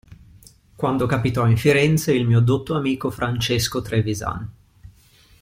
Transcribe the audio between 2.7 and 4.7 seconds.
amico Francesco Trevisan.